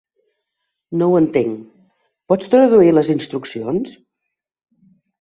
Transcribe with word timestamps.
No 1.01 1.09
ho 1.11 1.17
entenc. 1.19 1.53
Pots 2.33 2.51
traduir 2.57 2.91
les 2.99 3.15
instruccions? 3.19 3.97